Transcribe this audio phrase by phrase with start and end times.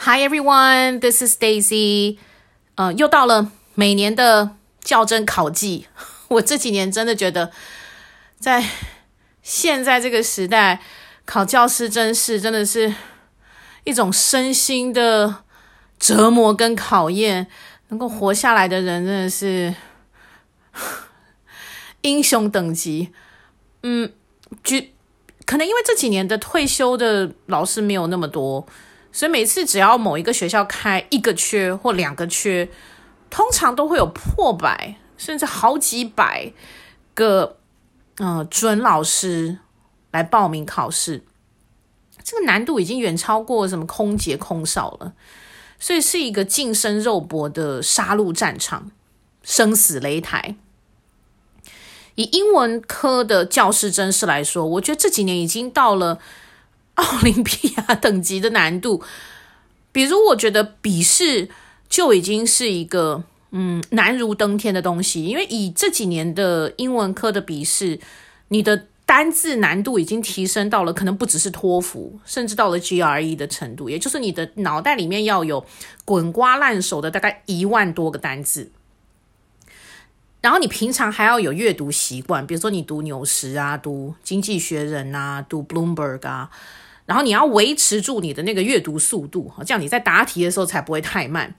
[0.00, 2.18] Hi everyone, this is Daisy。
[2.76, 5.88] 呃，又到了每年的教甄考季。
[6.28, 7.50] 我这几年真的觉得，
[8.38, 8.64] 在
[9.42, 10.80] 现在这个时代，
[11.24, 12.94] 考教师真试真的是
[13.82, 15.42] 一种身心的
[15.98, 17.48] 折磨跟考验。
[17.88, 19.74] 能够活下来的人真的是
[22.02, 23.12] 英雄等级。
[23.82, 24.12] 嗯，
[24.62, 24.80] 就
[25.44, 28.64] 可能因为这几年的退休的老师没有那么多。
[29.18, 32.68] 所以每次只要某一个学校开一个缺或两个缺，
[33.28, 36.52] 通常都会有破百甚至好几百
[37.14, 37.56] 个
[38.18, 39.58] 呃准老师
[40.12, 41.24] 来报名考试。
[42.22, 45.14] 这个难度已经远超过什么空姐空少了，
[45.80, 48.92] 所以是一个近身肉搏的杀戮战场，
[49.42, 50.54] 生死擂台。
[52.14, 56.20] 以英文科的教师甄试来说，我觉得这几年已经到了。
[56.98, 59.02] 奥林匹亚等级的难度，
[59.92, 61.48] 比如我觉得笔试
[61.88, 68.00] 就已经是一个嗯难如登天的东西，因为以这几年的英文科的笔试，
[68.48, 75.64] 你的单字难度已经提升到了可能不只是托福，甚至到了 GRE 的程度，也就是你的脑袋里面要有
[76.04, 78.72] 滚瓜烂熟的大概一万多个单字，
[80.40, 86.50] 然后你平常还要有阅读习惯，比如说你读纽时啊，读经济学人啊，读 Bloomberg 啊。
[87.08, 91.54] 然后你要维持住你的那个阅读速度，这样你在答题的时候才不会太慢。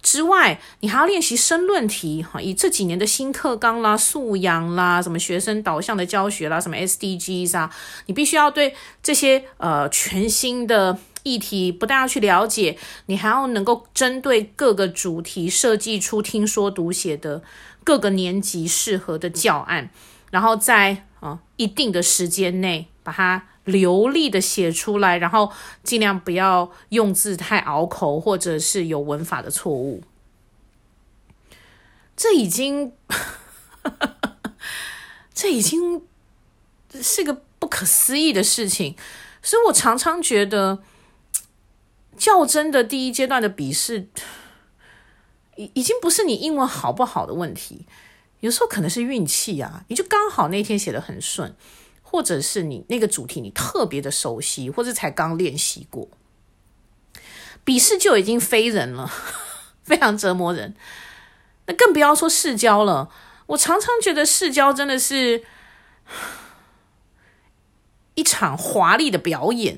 [0.00, 7.68] 之外，你还要练习申论题，哈，以这几年的新课纲啦、素养啦、什么学生导向的教学啦、什么 SDGs 啊，
[8.06, 17.42] 你必须要对这些呃全新的议题不但要去了解，你还要能够针对各个主题设计出听说读写的
[17.82, 19.90] 各个年级适合的教案，
[20.30, 23.48] 然后在啊、一定的时间内把它。
[23.64, 30.02] 流利的写出来，然后尽量不要用字太拗口，或者是有文法的错误。
[32.16, 32.92] 这已经，
[35.32, 36.02] 这已经
[37.00, 38.96] 是个不可思议的事情。
[39.42, 40.82] 所以我常常觉得，
[42.16, 44.08] 较真的第一阶段的笔试，
[45.56, 47.86] 已已经不是你英文好不好的问题，
[48.40, 51.56] 有时候可能是运气啊，你就刚好那天写得很顺。
[52.12, 56.06] 或者是你那个主题你特别的熟悉，或者才刚练习过，
[57.64, 59.10] 笔试就已经非人了，
[59.82, 60.74] 非常折磨人。
[61.64, 63.08] 那更不要说试教了。
[63.46, 65.42] 我常常觉得试教真的是
[68.14, 69.76] 一场华丽的表演，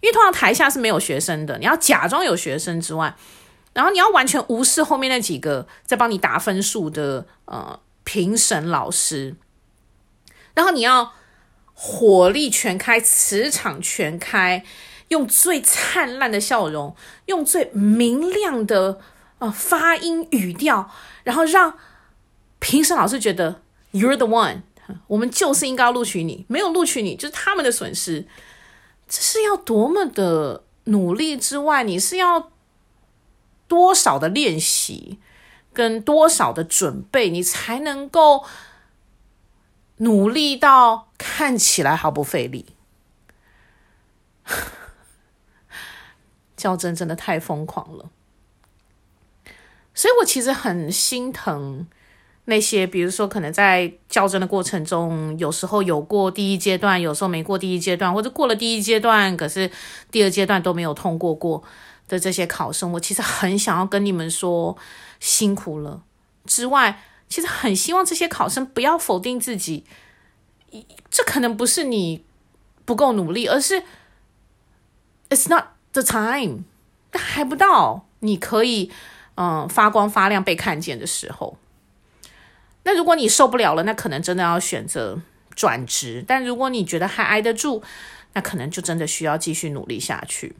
[0.00, 3.16] 因为通常台下是没有学生的，你要假装有学生之外，
[3.72, 9.34] 然后你要完全无视后面那几个在帮你打分数的呃评审老师，
[10.54, 11.14] 然后你要。
[11.82, 14.62] 火力全开，磁场全开，
[15.08, 19.00] 用最灿烂的笑容，用最明亮的
[19.38, 20.90] 呃发音语调，
[21.24, 21.78] 然后让
[22.58, 24.60] 评审老师觉得 you're the one，
[25.06, 28.26] 我们就是应该要录取你，没有录取你就是他们的损失。
[29.08, 32.50] 这是要多么的努力之外，你是要
[33.66, 35.18] 多少的练习
[35.72, 38.44] 跟多少的准备，你才能够。
[40.02, 41.09] 努力到
[41.40, 42.66] 看起来毫不费力，
[46.54, 48.10] 较真真的太疯狂了，
[49.94, 51.86] 所以我其实很心疼
[52.44, 59.70] 那些，比如说可能在较真的过程中，有时候有过第一阶段，有时候没过第一阶段，或者过了第一阶段，可是
[60.10, 61.62] 第二阶段都没有通过过
[62.06, 64.76] 的这些考生，我其实很想要跟你们说
[65.18, 66.02] 辛苦了。
[66.44, 69.86] 之外，其实很希望这些考生不要否定自己，
[71.10, 72.24] 这可能不是你
[72.84, 73.82] 不够努力，而是
[75.28, 76.64] It's not the time，
[77.10, 78.90] 但还不到你可以
[79.36, 81.58] 嗯发光发亮被看见的时候。
[82.84, 85.20] 那如果你受不了了，那可能真的要选择
[85.54, 86.24] 转职。
[86.26, 87.82] 但如果你觉得还挨得住，
[88.32, 90.56] 那可能就真的需要继续努力下去。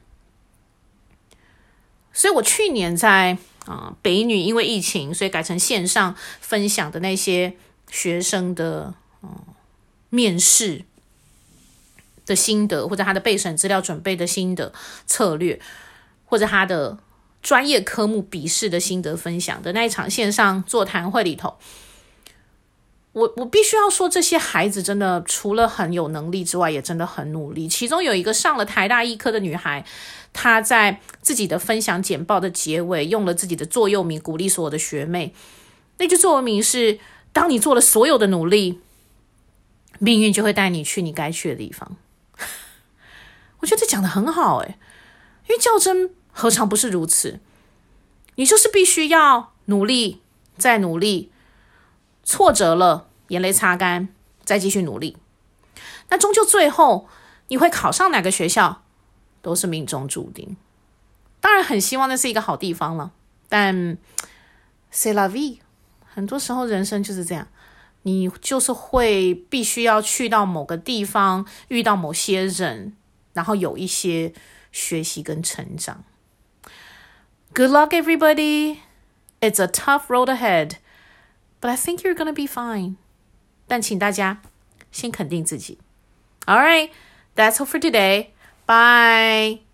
[2.13, 3.39] 所以我去年在。
[3.67, 7.55] 啊、北女因为疫情，所以改成线上分享的那些
[7.89, 9.29] 学生的嗯、
[10.11, 10.83] 面试
[12.27, 14.73] 的心得，或者他的备审资料准备的心得
[15.07, 15.59] 策略，
[16.27, 16.99] 或者他的
[17.43, 21.57] 专业科目笔试的心得分享的那一场线上座谈会里头，
[23.13, 27.67] 我我必须要说，这些孩子真的除了很有能力之外，也真的很努力。
[27.67, 29.85] 其中有一个上了台大医科的女孩。
[30.33, 35.35] 她在自己的分享简报的结尾用了自己的座右铭鼓励所有的学妹。
[35.99, 37.01] 那句座右铭是：
[37.33, 38.79] 当你做了所有的努力，
[40.01, 41.97] 命运就会带你去你该去的地方。
[43.61, 44.79] 我觉得这讲的很好诶，
[45.49, 47.39] 因为较真何尝不是如此？
[48.37, 50.23] 你就是必须要努力，
[50.57, 51.31] 再努力，
[52.25, 54.09] 挫折了，眼泪擦干，
[54.45, 55.19] 再继续努力。
[56.09, 57.09] 那终究最后
[57.49, 58.83] 你会考上哪个学校，
[59.43, 60.57] 都是命中注定。
[61.41, 63.13] 当然很希望那是一个好地方了，
[63.49, 63.99] 但
[64.91, 65.59] c e la vie，
[66.15, 67.47] 很多时候人生就是这样，
[68.03, 72.97] 你就是会必须要去到某个地方，遇到某些人，
[73.35, 74.33] 然后有一些
[74.73, 76.05] 学习跟成长。
[77.55, 78.79] Good luck, everybody.
[79.41, 80.77] It's a tough road ahead,
[81.61, 82.97] but I think you're gonna be fine.
[83.67, 84.43] 但请大家
[84.93, 85.79] 先肯定自己。
[86.47, 86.91] All right,
[87.35, 88.29] that's all for today.
[88.67, 89.70] Bye.